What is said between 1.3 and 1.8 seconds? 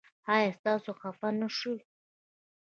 نه شوئ؟